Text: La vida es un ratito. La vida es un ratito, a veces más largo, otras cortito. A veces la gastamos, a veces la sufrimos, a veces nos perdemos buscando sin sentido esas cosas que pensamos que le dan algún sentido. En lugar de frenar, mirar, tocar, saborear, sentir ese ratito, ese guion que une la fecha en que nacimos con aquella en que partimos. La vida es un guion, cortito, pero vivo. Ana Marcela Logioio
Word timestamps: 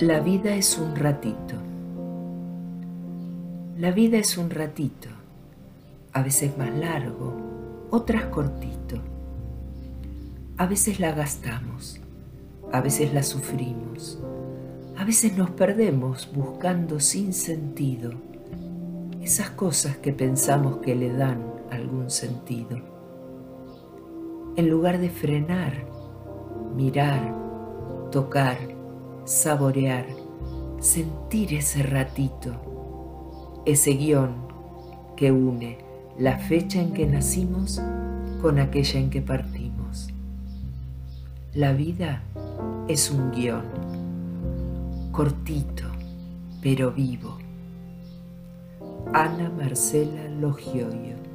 La 0.00 0.20
vida 0.20 0.54
es 0.54 0.78
un 0.78 0.94
ratito. 0.94 1.56
La 3.76 3.90
vida 3.90 4.18
es 4.18 4.38
un 4.38 4.48
ratito, 4.48 5.08
a 6.12 6.22
veces 6.22 6.56
más 6.56 6.72
largo, 6.72 7.34
otras 7.90 8.26
cortito. 8.26 8.94
A 10.56 10.66
veces 10.66 11.00
la 11.00 11.10
gastamos, 11.10 12.00
a 12.70 12.80
veces 12.80 13.12
la 13.12 13.24
sufrimos, 13.24 14.20
a 14.96 15.02
veces 15.02 15.36
nos 15.36 15.50
perdemos 15.50 16.30
buscando 16.32 17.00
sin 17.00 17.32
sentido 17.32 18.12
esas 19.20 19.50
cosas 19.50 19.96
que 19.96 20.12
pensamos 20.12 20.76
que 20.76 20.94
le 20.94 21.12
dan 21.12 21.42
algún 21.72 22.08
sentido. 22.08 22.78
En 24.54 24.70
lugar 24.70 25.00
de 25.00 25.10
frenar, 25.10 25.72
mirar, 26.76 27.34
tocar, 28.12 28.77
saborear, 29.28 30.06
sentir 30.80 31.52
ese 31.52 31.82
ratito, 31.82 33.62
ese 33.66 33.90
guion 33.90 34.30
que 35.16 35.30
une 35.30 35.76
la 36.18 36.38
fecha 36.38 36.80
en 36.80 36.94
que 36.94 37.06
nacimos 37.06 37.80
con 38.40 38.58
aquella 38.58 38.98
en 38.98 39.10
que 39.10 39.20
partimos. 39.20 40.08
La 41.52 41.74
vida 41.74 42.22
es 42.88 43.10
un 43.10 43.30
guion, 43.30 43.64
cortito, 45.12 45.84
pero 46.62 46.90
vivo. 46.90 47.36
Ana 49.12 49.50
Marcela 49.50 50.26
Logioio 50.40 51.27